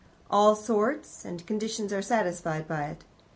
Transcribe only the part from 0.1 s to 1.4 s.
All sorts